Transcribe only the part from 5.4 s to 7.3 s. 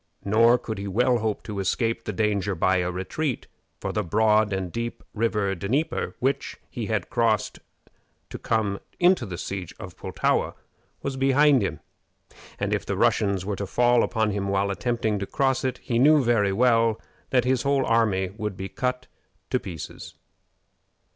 Dnieper, which he had